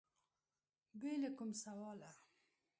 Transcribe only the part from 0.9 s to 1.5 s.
بې له کوم